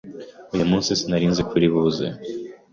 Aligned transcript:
uyu 0.53 0.65
munsi 0.71 0.97
sinarizniko 0.99 1.51
uri 1.57 1.67
buze 1.73 2.07